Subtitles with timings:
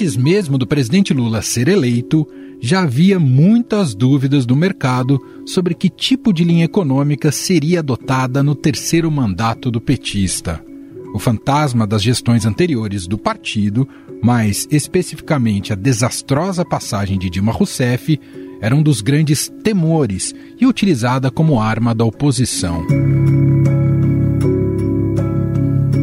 [0.00, 2.26] Antes mesmo do presidente Lula ser eleito,
[2.58, 8.54] já havia muitas dúvidas do mercado sobre que tipo de linha econômica seria adotada no
[8.54, 10.64] terceiro mandato do petista.
[11.12, 13.86] O fantasma das gestões anteriores do partido,
[14.22, 18.18] mais especificamente a desastrosa passagem de Dilma Rousseff,
[18.58, 22.86] era um dos grandes temores e utilizada como arma da oposição.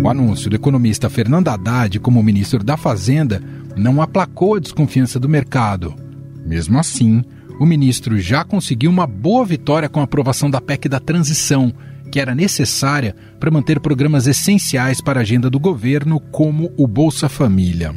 [0.03, 3.41] O anúncio do economista Fernando Haddad como ministro da Fazenda
[3.77, 5.95] não aplacou a desconfiança do mercado.
[6.45, 7.23] Mesmo assim,
[7.59, 11.73] o ministro já conseguiu uma boa vitória com a aprovação da PEC da transição,
[12.11, 17.27] que era necessária para manter programas essenciais para a agenda do governo, como o Bolsa
[17.27, 17.93] Família.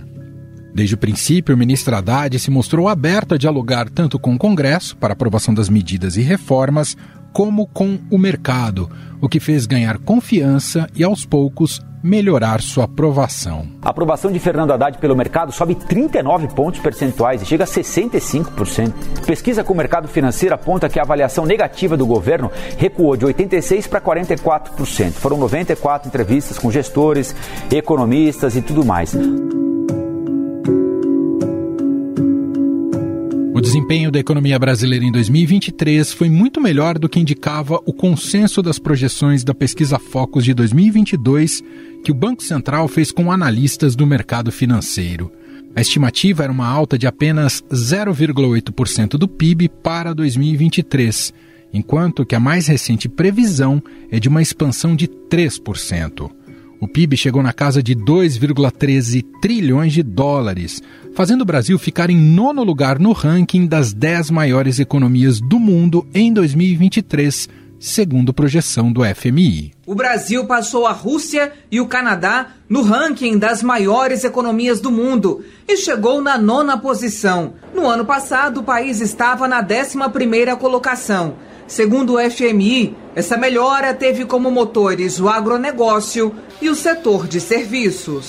[0.75, 4.97] Desde o princípio, o ministro Haddad se mostrou aberto a dialogar tanto com o Congresso
[4.97, 6.97] para aprovação das medidas e reformas,
[7.33, 13.67] como com o mercado, o que fez ganhar confiança e, aos poucos, melhorar sua aprovação.
[13.83, 18.93] A aprovação de Fernando Haddad pelo mercado sobe 39 pontos percentuais e chega a 65%.
[19.27, 23.89] Pesquisa com o mercado financeiro aponta que a avaliação negativa do governo recuou de 86%
[23.89, 25.13] para 44%.
[25.13, 27.35] Foram 94 entrevistas com gestores,
[27.71, 29.15] economistas e tudo mais.
[33.61, 38.63] O desempenho da economia brasileira em 2023 foi muito melhor do que indicava o consenso
[38.63, 41.63] das projeções da pesquisa Focus de 2022
[42.03, 45.31] que o Banco Central fez com analistas do mercado financeiro.
[45.77, 51.35] A estimativa era uma alta de apenas 0,8% do PIB para 2023,
[51.71, 56.31] enquanto que a mais recente previsão é de uma expansão de 3%.
[56.81, 60.83] O PIB chegou na casa de 2,13 trilhões de dólares,
[61.15, 66.07] fazendo o Brasil ficar em nono lugar no ranking das 10 maiores economias do mundo
[66.15, 67.49] em 2023,
[67.79, 69.73] segundo projeção do FMI.
[69.87, 75.45] O Brasil passou a Rússia e o Canadá no ranking das maiores economias do mundo
[75.67, 77.55] e chegou na nona posição.
[77.75, 81.37] No ano passado, o país estava na 11 primeira colocação.
[81.67, 88.29] Segundo o FMI, essa melhora teve como motores o agronegócio e o setor de serviços.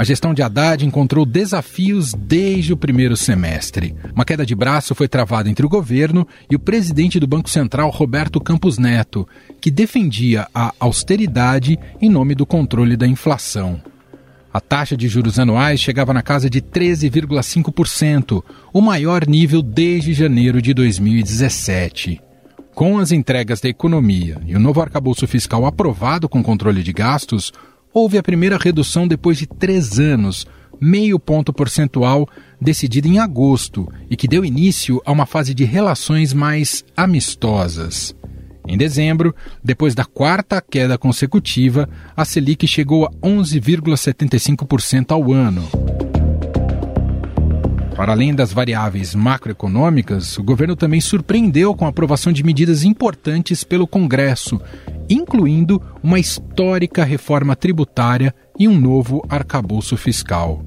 [0.00, 3.94] A gestão de Haddad encontrou desafios desde o primeiro semestre.
[4.14, 7.90] Uma queda de braço foi travada entre o governo e o presidente do Banco Central,
[7.90, 9.28] Roberto Campos Neto,
[9.60, 13.78] que defendia a austeridade em nome do controle da inflação.
[14.50, 20.62] A taxa de juros anuais chegava na casa de 13,5%, o maior nível desde janeiro
[20.62, 22.22] de 2017.
[22.74, 27.52] Com as entregas da economia e o novo arcabouço fiscal aprovado com controle de gastos,
[27.92, 30.46] houve a primeira redução depois de três anos,
[30.80, 32.28] meio ponto percentual,
[32.60, 38.14] decidida em agosto e que deu início a uma fase de relações mais amistosas.
[38.66, 39.34] Em dezembro,
[39.64, 45.68] depois da quarta queda consecutiva, a Selic chegou a 11,75% ao ano.
[47.96, 53.62] Para além das variáveis macroeconômicas, o governo também surpreendeu com a aprovação de medidas importantes
[53.62, 54.58] pelo Congresso,
[55.10, 60.64] incluindo uma histórica reforma tributária e um novo arcabouço fiscal.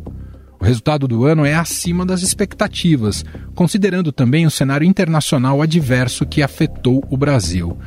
[0.59, 6.41] O resultado do ano é acima das expectativas, considerando também o cenário internacional adverso que
[6.41, 7.77] afetou o Brasil.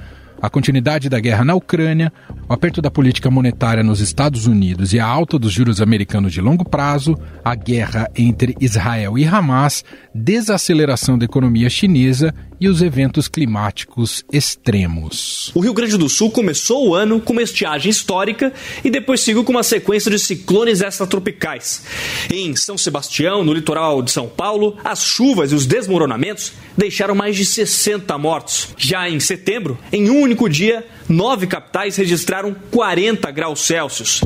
[0.40, 2.12] A continuidade da guerra na Ucrânia,
[2.46, 6.42] o aperto da política monetária nos Estados Unidos e a alta dos juros americanos de
[6.42, 9.82] longo prazo, a guerra entre Israel e Hamas,
[10.14, 15.50] desaceleração da economia chinesa e os eventos climáticos extremos.
[15.54, 18.52] O Rio Grande do Sul começou o ano com uma estiagem histórica
[18.84, 21.82] e depois seguiu com uma sequência de ciclones extratropicais.
[22.32, 27.36] Em São Sebastião, no litoral de São Paulo, as chuvas e os desmoronamentos deixaram mais
[27.36, 28.68] de 60 mortos.
[28.76, 34.20] Já em setembro, em um único dia, nove capitais registraram 40 graus Celsius.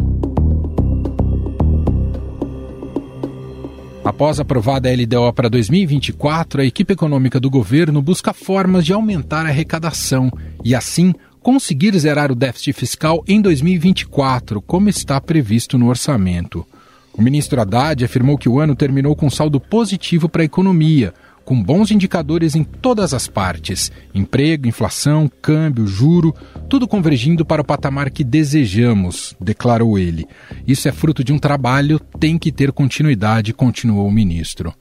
[4.10, 9.46] Após aprovada a LDO para 2024, a equipe econômica do governo busca formas de aumentar
[9.46, 10.32] a arrecadação
[10.64, 16.66] e, assim, conseguir zerar o déficit fiscal em 2024, como está previsto no orçamento.
[17.14, 21.14] O ministro Haddad afirmou que o ano terminou com saldo positivo para a economia,
[21.50, 26.32] com bons indicadores em todas as partes: emprego, inflação, câmbio, juro,
[26.68, 30.28] tudo convergindo para o patamar que desejamos, declarou ele.
[30.64, 34.72] Isso é fruto de um trabalho, tem que ter continuidade, continuou o ministro.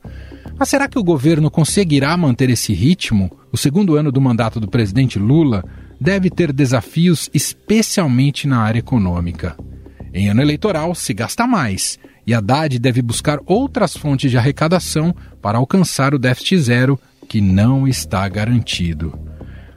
[0.60, 3.32] Mas será que o governo conseguirá manter esse ritmo?
[3.52, 5.66] O segundo ano do mandato do presidente Lula
[6.00, 9.58] deve ter desafios, especialmente na área econômica.
[10.14, 11.98] Em ano eleitoral, se gasta mais
[12.30, 17.88] e Haddad deve buscar outras fontes de arrecadação para alcançar o déficit zero, que não
[17.88, 19.18] está garantido.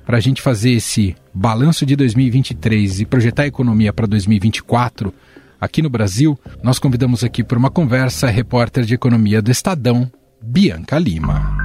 [0.05, 5.15] para a gente fazer esse balanço de 2023 e projetar a economia para 2024
[5.59, 10.11] aqui no Brasil, nós convidamos aqui para uma conversa a repórter de economia do Estadão,
[10.43, 11.57] Bianca Lima.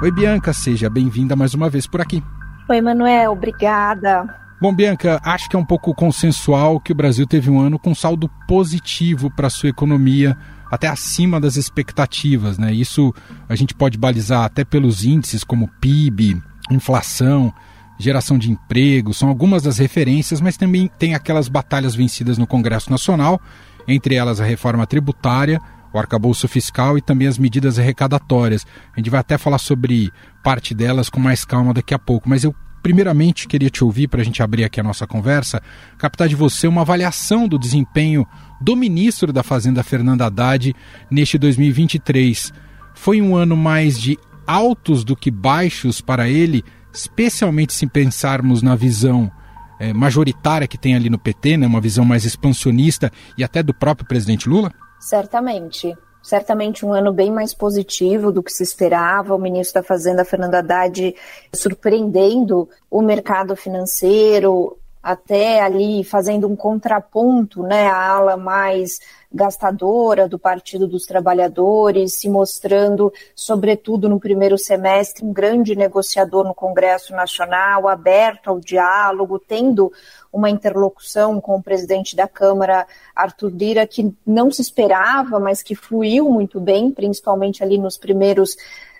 [0.00, 2.22] Oi, Bianca, seja bem-vinda mais uma vez por aqui.
[2.68, 4.43] Oi, Manuel, obrigada.
[4.64, 7.94] Bom, Bianca, acho que é um pouco consensual que o Brasil teve um ano com
[7.94, 10.34] saldo positivo para a sua economia,
[10.70, 12.72] até acima das expectativas, né?
[12.72, 13.12] Isso
[13.46, 17.52] a gente pode balizar até pelos índices como PIB, inflação,
[17.98, 22.90] geração de emprego, são algumas das referências, mas também tem aquelas batalhas vencidas no Congresso
[22.90, 23.38] Nacional,
[23.86, 25.60] entre elas a reforma tributária,
[25.92, 28.66] o arcabouço fiscal e também as medidas arrecadatórias.
[28.96, 30.10] A gente vai até falar sobre
[30.42, 34.20] parte delas com mais calma daqui a pouco, mas eu primeiramente queria te ouvir para
[34.20, 35.62] a gente abrir aqui a nossa conversa,
[35.96, 38.26] captar de você uma avaliação do desempenho
[38.60, 40.76] do ministro da Fazenda Fernando Haddad
[41.10, 42.52] neste 2023.
[42.94, 48.76] Foi um ano mais de altos do que baixos para ele, especialmente se pensarmos na
[48.76, 49.32] visão
[49.80, 53.72] é, majoritária que tem ali no PT, né, uma visão mais expansionista e até do
[53.72, 54.70] próprio presidente Lula?
[55.00, 55.96] Certamente.
[56.24, 59.34] Certamente um ano bem mais positivo do que se esperava.
[59.34, 61.14] O ministro da Fazenda, Fernando Haddad,
[61.54, 70.38] surpreendendo o mercado financeiro, até ali fazendo um contraponto, né, à ala mais gastadora do
[70.38, 77.86] Partido dos Trabalhadores, se mostrando, sobretudo no primeiro semestre, um grande negociador no Congresso Nacional,
[77.86, 79.92] aberto ao diálogo, tendo
[80.32, 85.74] uma interlocução com o presidente da Câmara, Arthur Lira, que não se esperava, mas que
[85.74, 88.56] fluiu muito bem, principalmente ali nos primeiros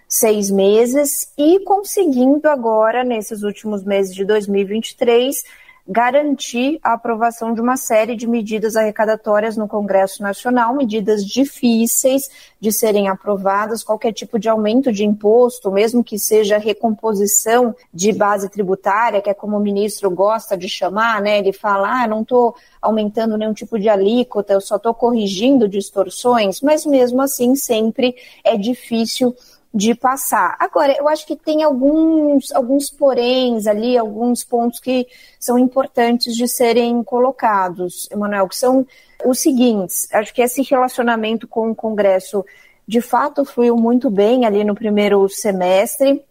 [0.07, 7.77] seis meses, e conseguindo agora, nesses últimos meses de 2023, garantir a aprovação de uma
[7.77, 14.49] série de medidas arrecadatórias no Congresso Nacional, medidas difíceis de serem aprovadas, qualquer tipo de
[14.49, 20.11] aumento de imposto, mesmo que seja recomposição de base tributária, que é como o ministro
[20.11, 21.39] gosta de chamar, né?
[21.39, 26.63] Ele fala, ah, não estou aumentando nenhum tipo de alíquota, eu só estou corrigindo distorções,
[26.63, 29.35] mas mesmo assim sempre é difícil
[29.75, 30.57] de passar.
[30.61, 35.05] Agora, eu acho que tem alguns, alguns poréns ali, alguns pontos que
[35.41, 38.87] são importantes de serem colocados, Emanuel, que são
[39.25, 40.07] os seguintes.
[40.13, 42.45] Acho que esse relacionamento com o Congresso
[42.87, 46.25] de fato fluiu muito bem ali no primeiro semestre.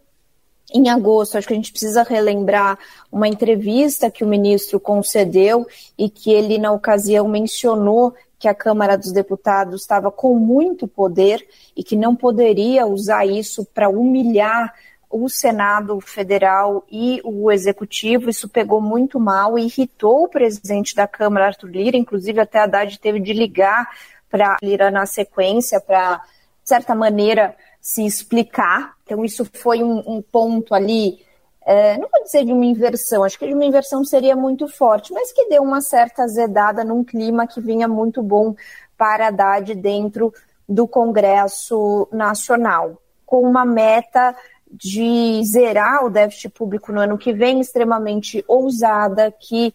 [0.72, 2.78] Em agosto, acho que a gente precisa relembrar
[3.12, 5.66] uma entrevista que o ministro concedeu
[5.98, 8.14] e que ele, na ocasião, mencionou
[8.44, 13.64] que a Câmara dos Deputados estava com muito poder e que não poderia usar isso
[13.72, 14.74] para humilhar
[15.08, 18.28] o Senado Federal e o Executivo.
[18.28, 21.96] Isso pegou muito mal e irritou o presidente da Câmara, Arthur Lira.
[21.96, 23.88] Inclusive, até a Haddad teve de ligar
[24.28, 28.92] para Lira na sequência para, de certa maneira, se explicar.
[29.04, 31.24] Então, isso foi um, um ponto ali
[31.66, 35.12] é, não vou dizer de uma inversão, acho que de uma inversão seria muito forte,
[35.12, 38.54] mas que deu uma certa azedada num clima que vinha muito bom
[38.96, 40.32] para Haddad dentro
[40.68, 44.36] do Congresso Nacional, com uma meta
[44.70, 49.72] de zerar o déficit público no ano que vem, extremamente ousada, que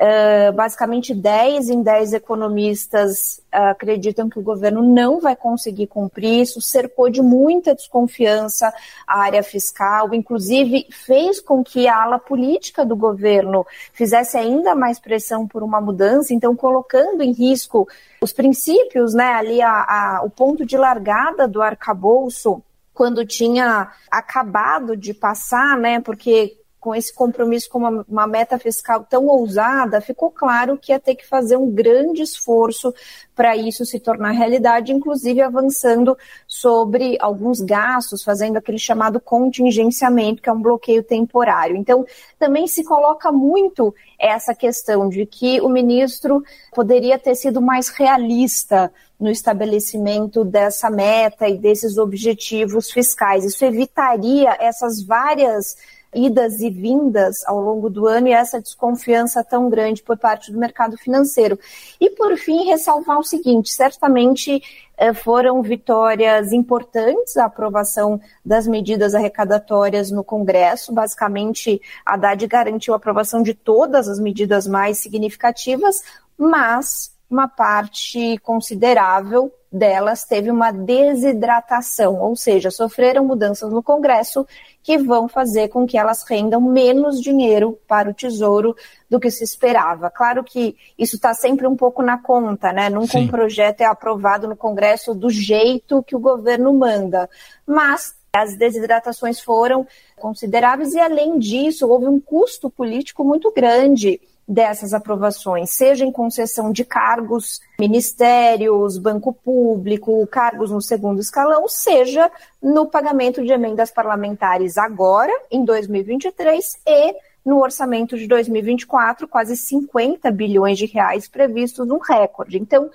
[0.00, 6.42] Uh, basicamente, 10 em 10 economistas uh, acreditam que o governo não vai conseguir cumprir
[6.42, 8.72] isso, cercou de muita desconfiança
[9.04, 15.00] a área fiscal, inclusive fez com que a ala política do governo fizesse ainda mais
[15.00, 17.88] pressão por uma mudança, então colocando em risco
[18.22, 22.62] os princípios, né, ali a, a, o ponto de largada do arcabouço
[22.94, 26.00] quando tinha acabado de passar, né?
[26.00, 31.00] Porque com esse compromisso com uma, uma, meta fiscal tão ousada, ficou claro que ia
[31.00, 32.94] ter que fazer um grande esforço
[33.34, 36.16] para isso se tornar realidade, inclusive avançando
[36.46, 41.76] sobre alguns gastos, fazendo aquele chamado contingenciamento, que é um bloqueio temporário.
[41.76, 42.06] Então,
[42.38, 46.42] também se coloca muito essa questão de que o ministro
[46.72, 53.44] poderia ter sido mais realista no estabelecimento dessa meta e desses objetivos fiscais.
[53.44, 55.76] Isso evitaria essas várias
[56.14, 60.58] idas e vindas ao longo do ano e essa desconfiança tão grande por parte do
[60.58, 61.58] mercado financeiro.
[62.00, 64.62] E, por fim, ressalvar o seguinte: certamente
[64.96, 70.92] eh, foram vitórias importantes a aprovação das medidas arrecadatórias no Congresso.
[70.92, 76.02] Basicamente, a Haddad garantiu a aprovação de todas as medidas mais significativas,
[76.36, 84.46] mas uma parte considerável delas teve uma desidratação, ou seja, sofreram mudanças no Congresso
[84.82, 88.74] que vão fazer com que elas rendam menos dinheiro para o Tesouro
[89.10, 90.10] do que se esperava.
[90.10, 92.88] Claro que isso está sempre um pouco na conta, né?
[92.88, 93.24] Nunca Sim.
[93.24, 97.28] um projeto é aprovado no Congresso do jeito que o governo manda,
[97.66, 104.94] mas As desidratações foram consideráveis e, além disso, houve um custo político muito grande dessas
[104.94, 112.86] aprovações, seja em concessão de cargos, ministérios, banco público, cargos no segundo escalão, seja no
[112.86, 117.14] pagamento de emendas parlamentares agora, em 2023, e
[117.44, 122.58] no orçamento de 2024, quase 50 bilhões de reais previstos, um recorde.
[122.58, 122.90] Então,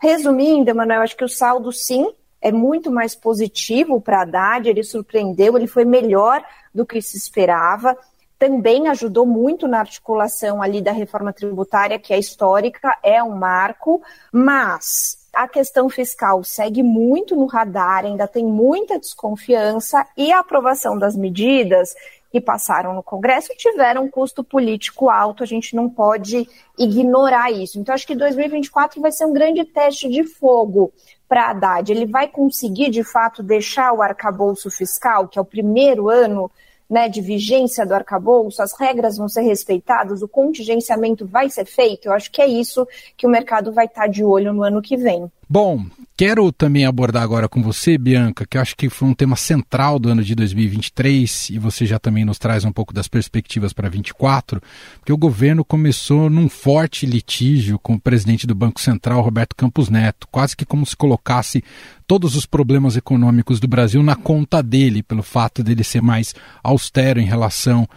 [0.00, 5.56] resumindo, Emanuel, acho que o saldo, sim, é muito mais positivo para Haddad, ele surpreendeu,
[5.56, 7.96] ele foi melhor do que se esperava
[8.38, 14.00] também ajudou muito na articulação ali da reforma tributária, que é histórica, é um marco,
[14.32, 20.96] mas a questão fiscal segue muito no radar, ainda tem muita desconfiança e a aprovação
[20.98, 21.94] das medidas
[22.30, 27.78] que passaram no Congresso tiveram um custo político alto, a gente não pode ignorar isso.
[27.78, 30.92] Então, acho que 2024 vai ser um grande teste de fogo
[31.26, 31.90] para Haddad.
[31.90, 36.50] Ele vai conseguir, de fato, deixar o arcabouço fiscal, que é o primeiro ano
[36.88, 42.06] né, de vigência do arcabouço, as regras vão ser respeitadas, o contingenciamento vai ser feito?
[42.06, 44.96] Eu acho que é isso que o mercado vai estar de olho no ano que
[44.96, 45.30] vem.
[45.50, 49.98] Bom, quero também abordar agora com você, Bianca, que acho que foi um tema central
[49.98, 53.88] do ano de 2023 e você já também nos traz um pouco das perspectivas para
[53.88, 54.60] 2024,
[54.98, 59.88] porque o governo começou num forte litígio com o presidente do Banco Central, Roberto Campos
[59.88, 61.64] Neto, quase que como se colocasse
[62.06, 67.20] todos os problemas econômicos do Brasil na conta dele, pelo fato dele ser mais austero
[67.20, 67.88] em relação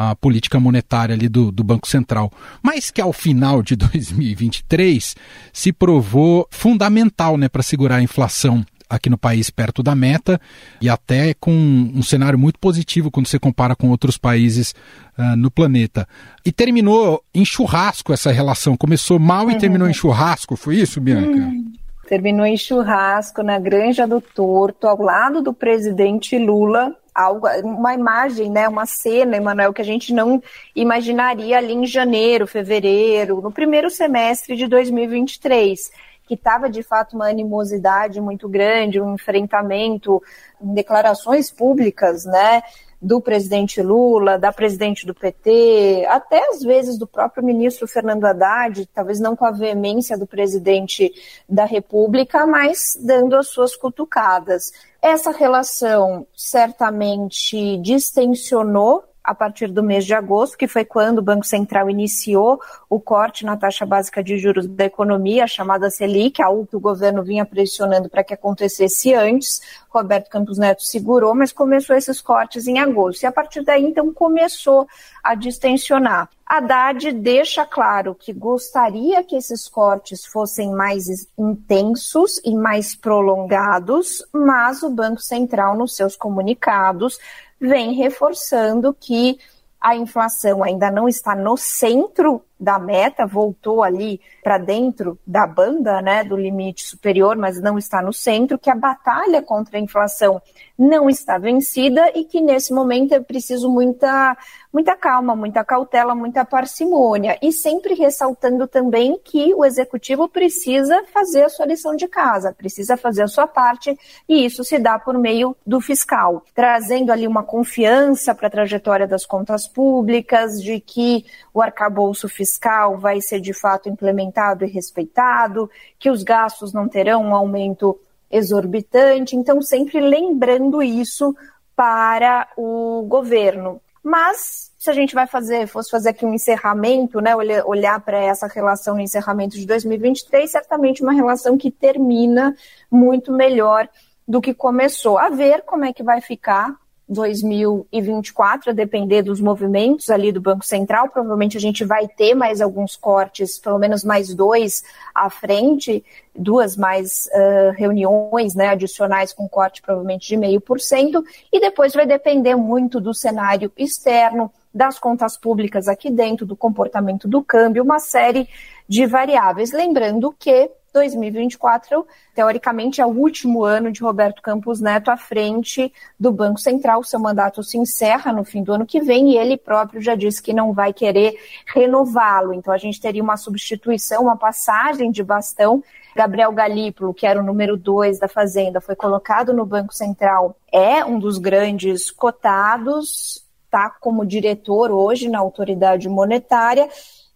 [0.00, 5.14] a política monetária ali do, do Banco Central, mas que ao final de 2023
[5.52, 10.40] se provou fundamental né, para segurar a inflação aqui no país perto da meta
[10.80, 14.74] e até com um cenário muito positivo quando você compara com outros países
[15.18, 16.08] uh, no planeta.
[16.44, 18.76] E terminou em churrasco essa relação.
[18.76, 21.38] Começou mal e terminou em churrasco, foi isso, Bianca?
[21.38, 21.72] Hum,
[22.08, 28.50] terminou em churrasco na Granja do Torto, ao lado do presidente Lula, algo, uma imagem,
[28.50, 30.42] né, uma cena, Emanuel, que a gente não
[30.74, 35.90] imaginaria ali em janeiro, fevereiro, no primeiro semestre de 2023,
[36.26, 40.22] que estava de fato uma animosidade muito grande, um enfrentamento,
[40.60, 42.62] declarações públicas, né,
[43.00, 48.86] do presidente Lula, da presidente do PT, até às vezes do próprio ministro Fernando Haddad,
[48.94, 51.12] talvez não com a veemência do presidente
[51.48, 54.72] da República, mas dando as suas cutucadas.
[55.00, 61.44] Essa relação certamente distensionou a partir do mês de agosto, que foi quando o Banco
[61.44, 66.76] Central iniciou o corte na taxa básica de juros da economia, chamada Selic, algo que
[66.76, 69.60] o governo vinha pressionando para que acontecesse antes.
[69.88, 73.22] Roberto Campos Neto segurou, mas começou esses cortes em agosto.
[73.22, 74.86] E a partir daí, então, começou
[75.22, 76.28] a distensionar.
[76.46, 84.82] Haddad deixa claro que gostaria que esses cortes fossem mais intensos e mais prolongados, mas
[84.82, 87.18] o Banco Central, nos seus comunicados,
[87.60, 89.38] vem reforçando que
[89.80, 96.02] a inflação ainda não está no centro da meta, voltou ali para dentro da banda,
[96.02, 100.40] né, do limite superior, mas não está no centro, que a batalha contra a inflação
[100.78, 104.34] não está vencida e que nesse momento é preciso muita,
[104.72, 107.38] muita calma, muita cautela, muita parcimônia.
[107.42, 112.96] E sempre ressaltando também que o executivo precisa fazer a sua lição de casa, precisa
[112.96, 113.94] fazer a sua parte,
[114.26, 119.06] e isso se dá por meio do fiscal, trazendo ali uma confiança para a trajetória
[119.06, 125.70] das contas públicas, de que o arcabouço fiscal vai ser de fato implementado e respeitado,
[125.98, 127.98] que os gastos não terão um aumento
[128.30, 129.36] exorbitante.
[129.36, 131.34] Então, sempre lembrando isso
[131.76, 133.80] para o governo.
[134.02, 138.46] Mas se a gente vai fazer, fosse fazer aqui um encerramento, né, olhar para essa
[138.46, 142.56] relação no encerramento de 2023, certamente uma relação que termina
[142.90, 143.88] muito melhor
[144.26, 145.18] do que começou.
[145.18, 146.74] A ver como é que vai ficar
[147.10, 151.08] 2024, a depender dos movimentos ali do Banco Central.
[151.08, 156.76] Provavelmente a gente vai ter mais alguns cortes, pelo menos mais dois à frente, duas
[156.76, 162.06] mais uh, reuniões né, adicionais com corte provavelmente de meio por cento, e depois vai
[162.06, 167.98] depender muito do cenário externo, das contas públicas aqui dentro, do comportamento do câmbio, uma
[167.98, 168.48] série
[168.88, 169.72] de variáveis.
[169.72, 176.32] Lembrando que 2024, teoricamente, é o último ano de Roberto Campos Neto à frente do
[176.32, 177.04] Banco Central.
[177.04, 180.42] Seu mandato se encerra no fim do ano que vem e ele próprio já disse
[180.42, 182.52] que não vai querer renová-lo.
[182.52, 185.82] Então, a gente teria uma substituição, uma passagem de bastão.
[186.14, 191.04] Gabriel Galípolo, que era o número dois da Fazenda, foi colocado no Banco Central, é
[191.04, 196.88] um dos grandes cotados, está como diretor hoje na autoridade monetária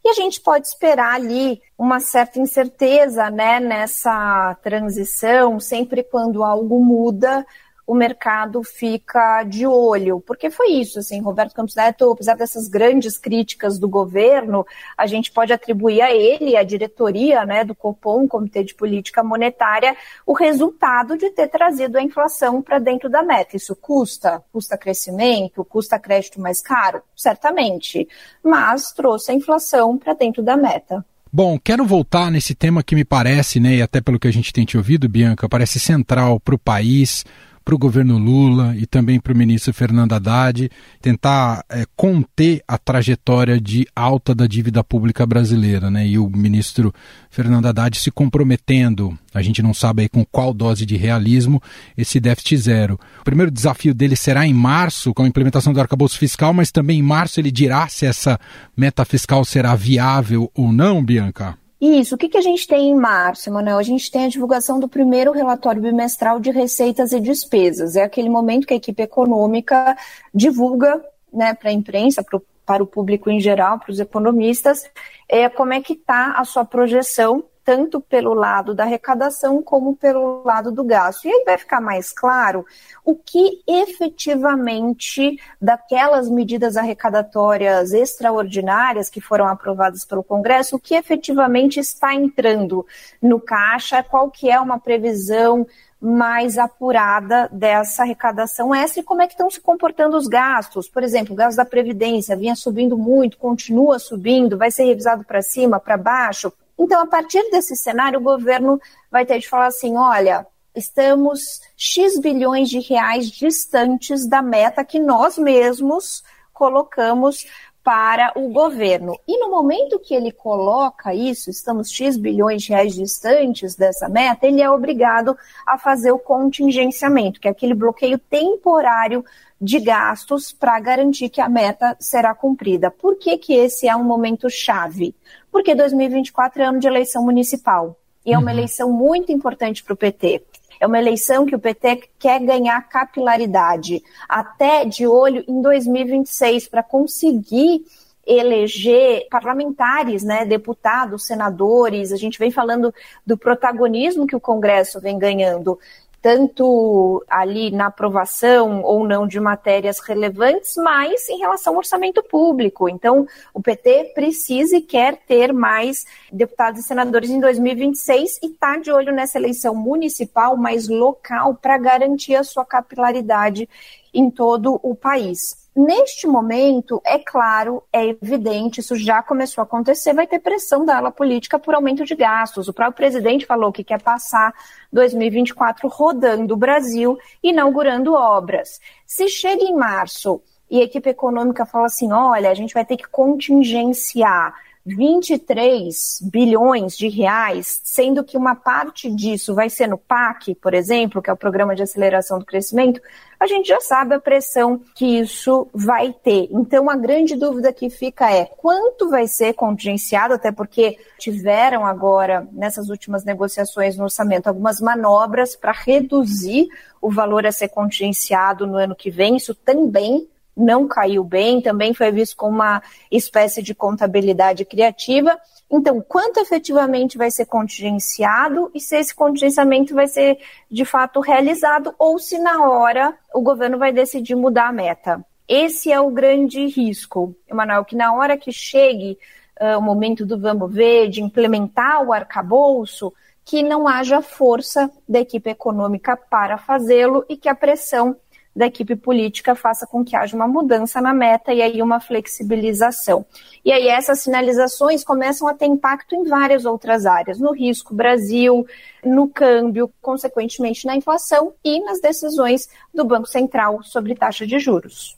[0.05, 6.79] e a gente pode esperar ali uma certa incerteza né, nessa transição, sempre quando algo
[6.85, 7.47] muda,
[7.87, 13.19] o mercado fica de olho, porque foi isso, assim, Roberto Campos Neto, apesar dessas grandes
[13.19, 18.65] críticas do governo, a gente pode atribuir a ele, a diretoria, né, do Copom, Comitê
[18.65, 23.57] de Política Monetária, o resultado de ter trazido a inflação para dentro da meta.
[23.57, 24.43] Isso custa?
[24.53, 25.65] Custa crescimento?
[25.65, 27.03] Custa crédito mais caro?
[27.15, 28.09] Certamente,
[28.43, 31.05] mas trouxe a inflação para dentro da meta.
[31.33, 34.53] Bom, quero voltar nesse tema que me parece, né, e até pelo que a gente
[34.53, 37.25] tem te ouvido, Bianca, parece central para o país,
[37.65, 42.77] para o governo Lula e também para o ministro Fernando Haddad tentar é, conter a
[42.77, 46.07] trajetória de alta da dívida pública brasileira, né?
[46.07, 46.93] E o ministro
[47.31, 51.63] Fernando Haddad se comprometendo, a gente não sabe aí com qual dose de realismo,
[51.97, 53.01] esse déficit zero.
[53.21, 56.99] O primeiro desafio dele será em março, com a implementação do arcabouço fiscal, mas também
[56.99, 58.39] em março ele dirá se essa
[58.77, 61.57] meta fiscal será viável ou não, Bianca?
[61.87, 62.15] Isso.
[62.15, 63.77] O que, que a gente tem em março, Manuel?
[63.77, 67.95] A gente tem a divulgação do primeiro relatório bimestral de receitas e despesas.
[67.95, 69.95] É aquele momento que a equipe econômica
[70.35, 74.89] divulga né, para a imprensa, pro, para o público em geral, para os economistas,
[75.29, 80.43] é, como é que está a sua projeção tanto pelo lado da arrecadação como pelo
[80.45, 81.25] lado do gasto.
[81.25, 82.65] E aí vai ficar mais claro
[83.05, 91.81] o que efetivamente daquelas medidas arrecadatórias extraordinárias que foram aprovadas pelo Congresso, o que efetivamente
[91.81, 92.87] está entrando
[93.21, 95.67] no caixa, qual que é uma previsão
[96.05, 100.87] mais apurada dessa arrecadação extra e como é que estão se comportando os gastos.
[100.87, 105.41] Por exemplo, o gasto da Previdência vinha subindo muito, continua subindo, vai ser revisado para
[105.41, 106.53] cima, para baixo.
[106.79, 112.19] Então, a partir desse cenário, o governo vai ter de falar assim: olha, estamos X
[112.19, 117.47] bilhões de reais distantes da meta que nós mesmos colocamos
[117.85, 119.15] para o governo.
[119.29, 124.47] E no momento que ele coloca isso, estamos X bilhões de reais distantes dessa meta,
[124.47, 129.23] ele é obrigado a fazer o contingenciamento, que é aquele bloqueio temporário
[129.61, 132.91] de gastos para garantir que a meta será cumprida.
[132.91, 135.15] Por que, que esse é um momento chave?
[135.55, 137.97] Porque 2024 é ano de eleição municipal.
[138.27, 138.57] E é uma uhum.
[138.59, 140.43] eleição muito importante para o PT.
[140.81, 146.83] É uma eleição que o PT quer ganhar capilaridade, até de olho em 2026, para
[146.83, 147.85] conseguir
[148.27, 152.11] eleger parlamentares, né, deputados, senadores.
[152.11, 152.93] A gente vem falando
[153.25, 155.79] do protagonismo que o Congresso vem ganhando
[156.25, 162.89] tanto ali na aprovação ou não de matérias relevantes, mas em relação ao orçamento público.
[162.89, 168.79] Então, o PT precisa e quer ter mais deputados e senadores em 2026 e está
[168.79, 173.69] de olho nessa eleição municipal, mais local, para garantir a sua capilaridade
[174.15, 175.64] em todo o país.
[175.77, 180.99] Neste momento, é claro, é evidente, isso já começou a acontecer, vai ter pressão da
[180.99, 182.69] ala política por aumento de gastos.
[182.69, 184.55] O próprio presidente falou que quer passar
[184.93, 188.81] 2024 rodando o Brasil, inaugurando obras.
[189.05, 192.97] Se chega em março e a equipe econômica fala assim: olha, a gente vai ter
[192.97, 194.55] que contingenciar
[194.87, 201.23] 23 bilhões de reais, sendo que uma parte disso vai ser no PAC, por exemplo,
[201.23, 203.01] que é o Programa de Aceleração do Crescimento,
[203.41, 206.49] a gente já sabe a pressão que isso vai ter.
[206.51, 212.47] Então, a grande dúvida que fica é quanto vai ser contingenciado, até porque tiveram agora,
[212.53, 216.69] nessas últimas negociações no orçamento, algumas manobras para reduzir
[217.01, 219.37] o valor a ser contingenciado no ano que vem.
[219.37, 225.39] Isso também não caiu bem, também foi visto como uma espécie de contabilidade criativa.
[225.71, 230.39] Então, quanto efetivamente vai ser contingenciado e se esse contingenciamento vai ser
[230.71, 235.25] de fato realizado ou se na hora o governo vai decidir mudar a meta.
[235.49, 239.19] Esse é o grande risco, Emanuel, que na hora que chegue
[239.61, 243.13] uh, o momento do vamos ver, de implementar o arcabouço,
[243.45, 248.17] que não haja força da equipe econômica para fazê-lo e que a pressão
[248.55, 253.27] da equipe política faça com que haja uma mudança na meta e aí uma flexibilização.
[253.65, 258.67] E aí essas sinalizações começam a ter impacto em várias outras áreas, no risco Brasil,
[259.05, 265.17] no câmbio, consequentemente na inflação e nas decisões do Banco Central sobre taxa de juros.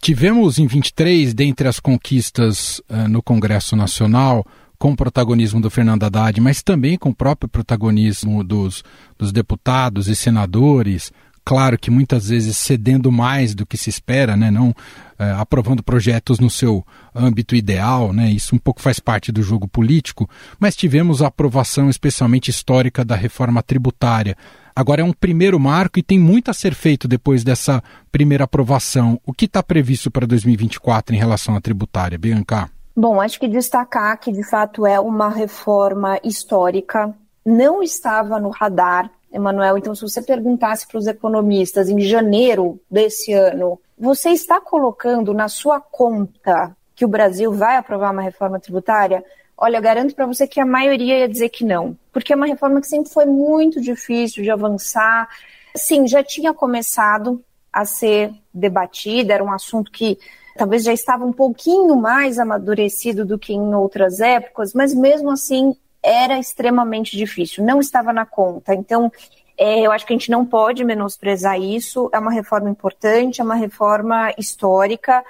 [0.00, 4.44] Tivemos em 23, dentre as conquistas uh, no Congresso Nacional,
[4.76, 8.82] com o protagonismo do Fernando Haddad, mas também com o próprio protagonismo dos,
[9.16, 11.12] dos deputados e senadores,
[11.44, 14.50] claro que muitas vezes cedendo mais do que se espera, né?
[14.50, 14.74] não
[15.18, 18.30] é, aprovando projetos no seu âmbito ideal, né?
[18.30, 20.28] isso um pouco faz parte do jogo político,
[20.58, 24.36] mas tivemos a aprovação especialmente histórica da reforma tributária.
[24.74, 29.20] Agora é um primeiro marco e tem muito a ser feito depois dessa primeira aprovação.
[29.24, 32.70] O que está previsto para 2024 em relação à tributária, Bianca?
[32.96, 39.10] Bom, acho que destacar que de fato é uma reforma histórica, não estava no radar
[39.32, 39.78] Emanuel.
[39.78, 45.48] Então, se você perguntasse para os economistas em janeiro desse ano, você está colocando na
[45.48, 49.24] sua conta que o Brasil vai aprovar uma reforma tributária?
[49.56, 52.46] Olha, eu garanto para você que a maioria ia dizer que não, porque é uma
[52.46, 55.28] reforma que sempre foi muito difícil de avançar.
[55.74, 57.42] Sim, já tinha começado
[57.72, 60.18] a ser debatida, era um assunto que
[60.56, 65.74] talvez já estava um pouquinho mais amadurecido do que em outras épocas, mas mesmo assim
[66.02, 68.74] era extremamente difícil, não estava na conta.
[68.74, 69.10] Então,
[69.56, 72.10] é, eu acho que a gente não pode menosprezar isso.
[72.12, 75.24] É uma reforma importante, é uma reforma histórica.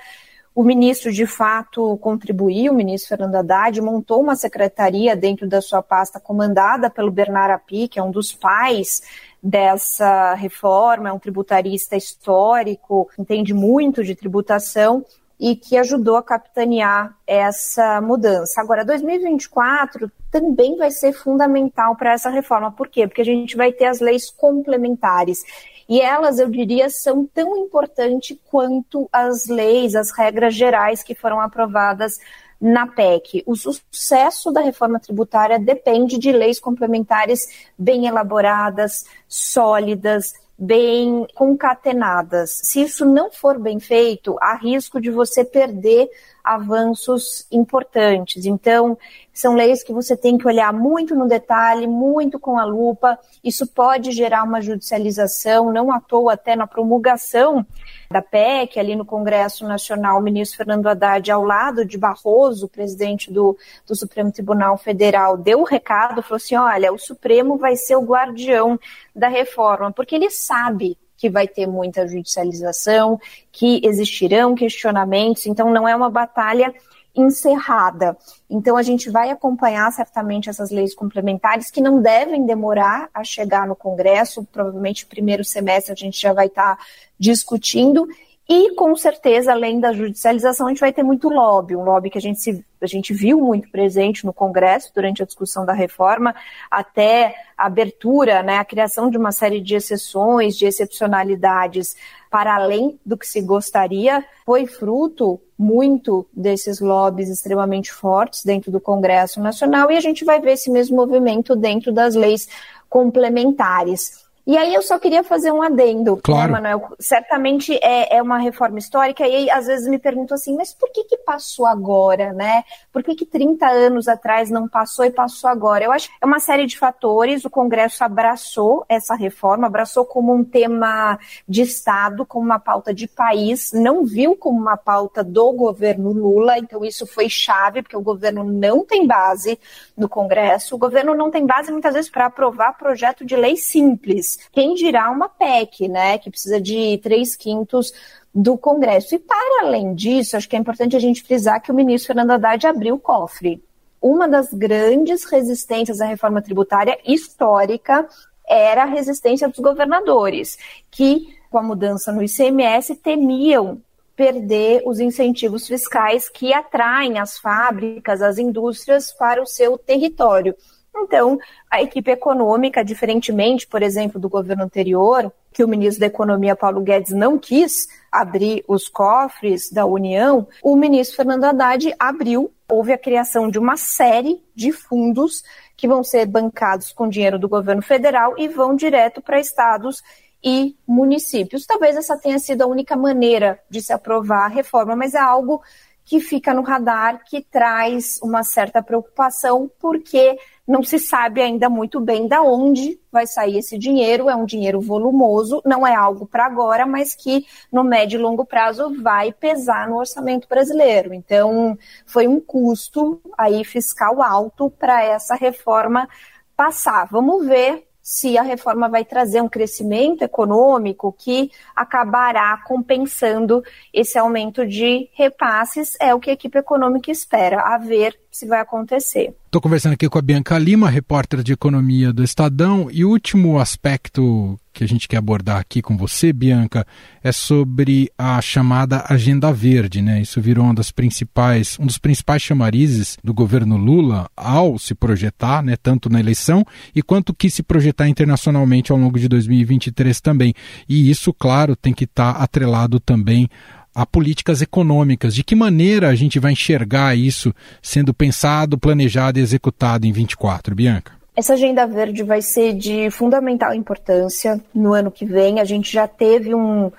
[0.54, 5.82] O ministro, de fato, contribuiu, o ministro Fernando Haddad, montou uma secretaria dentro da sua
[5.82, 9.02] pasta, comandada pelo Bernard Api, que é um dos pais
[9.42, 15.04] dessa reforma, é um tributarista histórico, entende muito de tributação
[15.42, 18.60] e que ajudou a capitanear essa mudança.
[18.60, 22.70] Agora, 2024 também vai ser fundamental para essa reforma.
[22.70, 23.08] Por quê?
[23.08, 25.40] Porque a gente vai ter as leis complementares.
[25.88, 31.40] E elas, eu diria, são tão importantes quanto as leis, as regras gerais que foram
[31.40, 32.20] aprovadas
[32.60, 33.42] na PEC.
[33.44, 37.40] O sucesso da reforma tributária depende de leis complementares
[37.76, 42.60] bem elaboradas, sólidas, bem concatenadas.
[42.62, 46.08] Se isso não for bem feito, há risco de você perder
[46.44, 48.44] avanços importantes.
[48.44, 48.98] Então,
[49.32, 53.18] são leis que você tem que olhar muito no detalhe, muito com a lupa.
[53.42, 57.64] Isso pode gerar uma judicialização, não à toa, até na promulgação
[58.10, 63.32] da PEC, ali no Congresso Nacional, o ministro Fernando Haddad, ao lado de Barroso, presidente
[63.32, 67.74] do, do Supremo Tribunal Federal, deu o um recado, falou assim: olha, o Supremo vai
[67.76, 68.78] ser o guardião
[69.16, 73.16] da reforma, porque ele sabe que vai ter muita judicialização,
[73.52, 76.74] que existirão questionamentos, então não é uma batalha
[77.14, 78.16] encerrada.
[78.50, 83.68] Então a gente vai acompanhar certamente essas leis complementares que não devem demorar a chegar
[83.68, 86.76] no Congresso, provavelmente primeiro semestre a gente já vai estar
[87.16, 88.08] discutindo
[88.48, 92.18] e, com certeza, além da judicialização, a gente vai ter muito lobby, um lobby que
[92.18, 96.34] a gente, se, a gente viu muito presente no Congresso durante a discussão da reforma,
[96.70, 101.94] até a abertura, né, a criação de uma série de exceções, de excepcionalidades
[102.28, 108.80] para além do que se gostaria, foi fruto muito desses lobbies extremamente fortes dentro do
[108.80, 112.48] Congresso Nacional e a gente vai ver esse mesmo movimento dentro das leis
[112.88, 114.22] complementares.
[114.44, 116.52] E aí eu só queria fazer um adendo, né, claro.
[116.52, 116.96] né, Manuel?
[116.98, 120.90] Certamente é, é, uma reforma histórica, e aí às vezes me pergunto assim, mas por
[120.90, 122.64] que que passou agora, né?
[122.92, 125.84] Por que que 30 anos atrás não passou e passou agora?
[125.84, 130.34] Eu acho que é uma série de fatores, o Congresso abraçou essa reforma, abraçou como
[130.34, 135.52] um tema de Estado, como uma pauta de país, não viu como uma pauta do
[135.52, 139.56] governo Lula, então isso foi chave, porque o governo não tem base
[139.96, 144.31] no Congresso, o governo não tem base muitas vezes para aprovar projeto de lei simples,
[144.52, 147.92] quem dirá uma PEC, né, que precisa de três quintos
[148.34, 149.14] do Congresso.
[149.14, 152.30] E para além disso, acho que é importante a gente frisar que o ministro Fernando
[152.30, 153.62] Haddad abriu o cofre.
[154.00, 158.08] Uma das grandes resistências à reforma tributária histórica
[158.48, 160.58] era a resistência dos governadores,
[160.90, 163.80] que, com a mudança no ICMS, temiam
[164.16, 170.54] perder os incentivos fiscais que atraem as fábricas, as indústrias para o seu território.
[170.94, 171.38] Então,
[171.70, 176.80] a equipe econômica, diferentemente, por exemplo, do governo anterior, que o ministro da Economia, Paulo
[176.80, 182.52] Guedes, não quis abrir os cofres da União, o ministro Fernando Haddad abriu.
[182.68, 185.42] Houve a criação de uma série de fundos
[185.76, 190.02] que vão ser bancados com dinheiro do governo federal e vão direto para estados
[190.44, 191.66] e municípios.
[191.66, 195.62] Talvez essa tenha sido a única maneira de se aprovar a reforma, mas é algo
[196.04, 200.36] que fica no radar, que traz uma certa preocupação, porque
[200.66, 204.28] não se sabe ainda muito bem da onde vai sair esse dinheiro.
[204.28, 208.44] É um dinheiro volumoso, não é algo para agora, mas que no médio e longo
[208.44, 211.12] prazo vai pesar no orçamento brasileiro.
[211.14, 216.08] Então, foi um custo aí fiscal alto para essa reforma
[216.56, 217.06] passar.
[217.10, 223.62] Vamos ver se a reforma vai trazer um crescimento econômico que acabará compensando
[223.92, 228.60] esse aumento de repasses, é o que a equipe econômica espera, a ver se vai
[228.60, 229.34] acontecer.
[229.44, 233.60] Estou conversando aqui com a Bianca Lima, repórter de economia do Estadão, e o último
[233.60, 236.86] aspecto que a gente quer abordar aqui com você, Bianca,
[237.22, 240.22] é sobre a chamada Agenda Verde, né?
[240.22, 245.62] Isso virou uma das principais, um dos principais chamarizes do governo Lula ao se projetar,
[245.62, 246.64] né, tanto na eleição
[246.94, 250.54] e quanto que se projetar internacionalmente ao longo de 2023 também.
[250.88, 253.50] E isso, claro, tem que estar tá atrelado também
[253.94, 255.34] a políticas econômicas.
[255.34, 260.74] De que maneira a gente vai enxergar isso sendo pensado, planejado e executado em 24,
[260.74, 261.12] Bianca?
[261.34, 265.60] Essa agenda verde vai ser de fundamental importância no ano que vem.
[265.60, 266.92] A gente já teve um,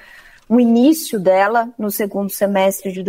[0.50, 3.04] um início dela no segundo semestre de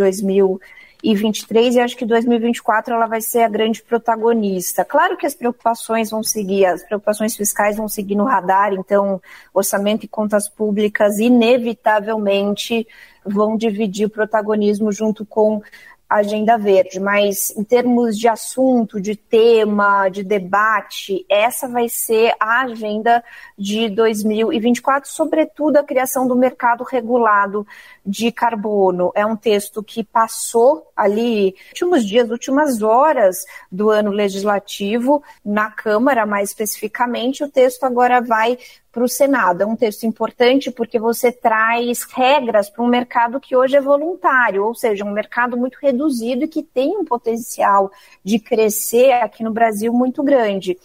[1.05, 4.83] 2023 e acho que 2024 ela vai ser a grande protagonista.
[4.83, 9.21] Claro que as preocupações vão seguir, as preocupações fiscais vão seguir no radar, então
[9.53, 12.87] orçamento e contas públicas inevitavelmente
[13.23, 15.61] vão dividir o protagonismo junto com
[16.07, 22.61] agenda verde, mas em termos de assunto, de tema, de debate, essa vai ser a
[22.61, 23.23] agenda
[23.57, 27.65] de 2024, sobretudo a criação do mercado regulado
[28.05, 29.11] de carbono.
[29.15, 36.25] É um texto que passou ali últimos dias, últimas horas do ano legislativo na Câmara,
[36.25, 38.57] mais especificamente, o texto agora vai
[38.91, 39.61] para o Senado.
[39.61, 44.63] É um texto importante porque você traz regras para um mercado que hoje é voluntário,
[44.63, 47.91] ou seja, um mercado muito reduzido e que tem um potencial
[48.23, 50.77] de crescer aqui no Brasil muito grande.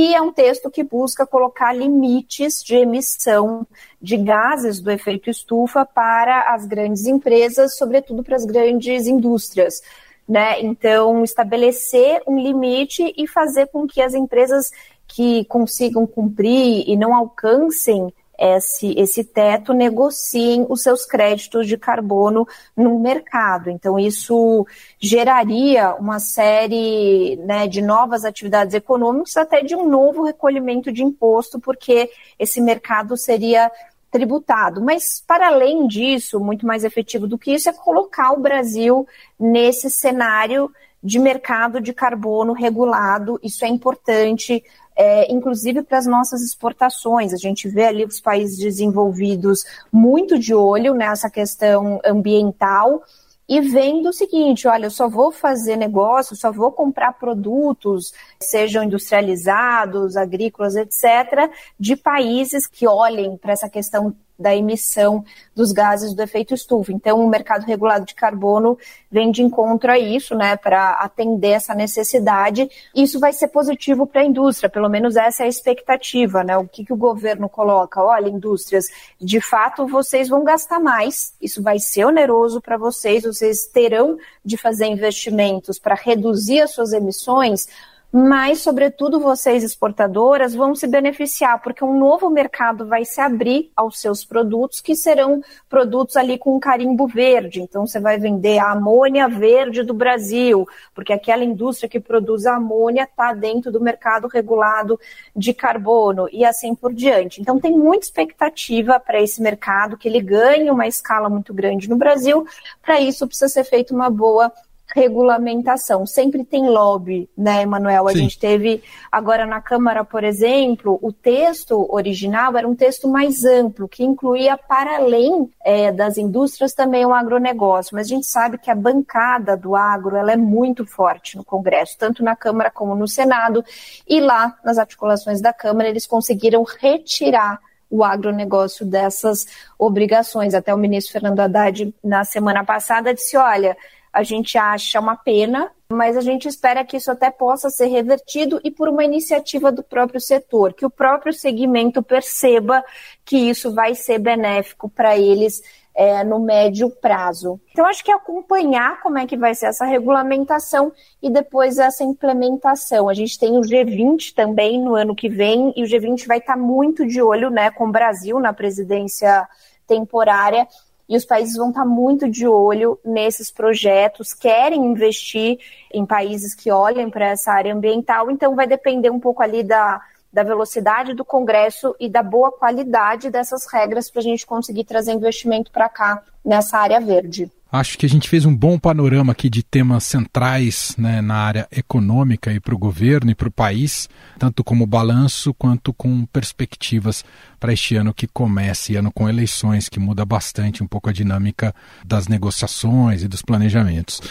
[0.00, 3.66] E é um texto que busca colocar limites de emissão
[4.00, 9.82] de gases do efeito estufa para as grandes empresas, sobretudo para as grandes indústrias.
[10.28, 10.60] Né?
[10.60, 14.70] Então, estabelecer um limite e fazer com que as empresas
[15.08, 22.46] que consigam cumprir e não alcancem esse, esse teto negociem os seus créditos de carbono
[22.76, 23.68] no mercado.
[23.68, 24.66] Então, isso
[25.00, 31.58] geraria uma série né, de novas atividades econômicas, até de um novo recolhimento de imposto,
[31.58, 33.70] porque esse mercado seria
[34.10, 34.80] tributado.
[34.80, 39.06] Mas, para além disso, muito mais efetivo do que isso, é colocar o Brasil
[39.38, 40.70] nesse cenário
[41.02, 43.38] de mercado de carbono regulado.
[43.42, 44.62] Isso é importante
[44.98, 47.32] é, inclusive para as nossas exportações.
[47.32, 53.02] A gente vê ali os países desenvolvidos muito de olho nessa questão ambiental
[53.48, 58.82] e vendo o seguinte: olha, eu só vou fazer negócio, só vou comprar produtos, sejam
[58.82, 65.24] industrializados, agrícolas, etc., de países que olhem para essa questão da emissão
[65.54, 66.92] dos gases do efeito estufa.
[66.92, 68.78] Então, o mercado regulado de carbono
[69.10, 72.70] vem de encontro a isso, né, para atender essa necessidade.
[72.94, 76.56] Isso vai ser positivo para a indústria, pelo menos essa é a expectativa, né?
[76.56, 78.02] O que, que o governo coloca?
[78.02, 78.84] Olha, indústrias,
[79.20, 84.56] de fato vocês vão gastar mais, isso vai ser oneroso para vocês, vocês terão de
[84.56, 87.66] fazer investimentos para reduzir as suas emissões
[88.10, 94.00] mas, sobretudo, vocês exportadoras vão se beneficiar, porque um novo mercado vai se abrir aos
[94.00, 97.60] seus produtos, que serão produtos ali com carimbo verde.
[97.60, 102.56] Então, você vai vender a amônia verde do Brasil, porque aquela indústria que produz a
[102.56, 104.98] amônia está dentro do mercado regulado
[105.36, 107.42] de carbono e assim por diante.
[107.42, 111.96] Então, tem muita expectativa para esse mercado, que ele ganhe uma escala muito grande no
[111.96, 112.46] Brasil.
[112.80, 114.50] Para isso, precisa ser feita uma boa
[114.94, 116.06] regulamentação.
[116.06, 118.08] Sempre tem lobby, né, Emanuel?
[118.08, 118.18] A Sim.
[118.18, 123.88] gente teve agora na Câmara, por exemplo, o texto original era um texto mais amplo,
[123.88, 127.94] que incluía para além é, das indústrias também o agronegócio.
[127.94, 131.96] Mas a gente sabe que a bancada do agro ela é muito forte no Congresso,
[131.98, 133.64] tanto na Câmara como no Senado.
[134.06, 139.46] E lá, nas articulações da Câmara, eles conseguiram retirar o agronegócio dessas
[139.78, 140.54] obrigações.
[140.54, 143.76] Até o ministro Fernando Haddad, na semana passada, disse: olha
[144.18, 148.60] a gente acha uma pena, mas a gente espera que isso até possa ser revertido
[148.64, 152.84] e por uma iniciativa do próprio setor, que o próprio segmento perceba
[153.24, 155.62] que isso vai ser benéfico para eles
[155.94, 157.60] é, no médio prazo.
[157.70, 163.08] Então, acho que acompanhar como é que vai ser essa regulamentação e depois essa implementação.
[163.08, 166.56] A gente tem o G20 também no ano que vem, e o G20 vai estar
[166.56, 169.48] muito de olho né, com o Brasil na presidência
[169.86, 170.66] temporária
[171.08, 175.58] e os países vão estar muito de olho nesses projetos, querem investir
[175.92, 180.00] em países que olhem para essa área ambiental, então vai depender um pouco ali da,
[180.32, 185.12] da velocidade do Congresso e da boa qualidade dessas regras para a gente conseguir trazer
[185.12, 187.50] investimento para cá nessa área verde.
[187.70, 191.68] Acho que a gente fez um bom panorama aqui de temas centrais né, na área
[191.70, 197.22] econômica e para o governo e para o país, tanto como balanço quanto com perspectivas
[197.60, 201.74] para este ano que começa, ano com eleições, que muda bastante um pouco a dinâmica
[202.06, 204.22] das negociações e dos planejamentos.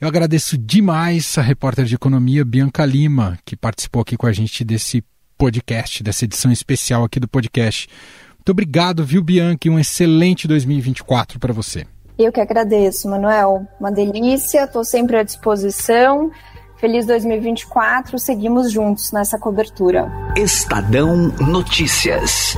[0.00, 4.64] Eu agradeço demais a repórter de economia Bianca Lima, que participou aqui com a gente
[4.64, 5.04] desse
[5.36, 7.88] podcast, dessa edição especial aqui do podcast.
[8.36, 11.86] Muito obrigado, viu, Bianca, e um excelente 2024 para você.
[12.18, 13.66] Eu que agradeço, Manuel.
[13.78, 16.30] Uma delícia, estou sempre à disposição.
[16.78, 20.10] Feliz 2024, seguimos juntos nessa cobertura.
[20.36, 22.56] Estadão Notícias.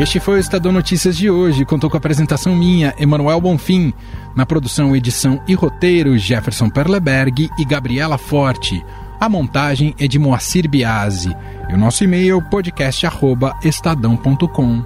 [0.00, 1.66] Este foi o Estadão Notícias de hoje.
[1.66, 3.92] Contou com a apresentação minha, Emanuel Bonfim.
[4.34, 8.82] Na produção, edição e roteiro, Jefferson Perleberg e Gabriela Forte.
[9.20, 11.36] A montagem é de Moacir Biasi.
[11.68, 14.82] E o nosso e-mail podcast@estadão.com.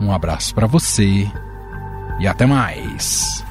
[0.00, 1.28] Um abraço para você
[2.20, 3.45] e até mais.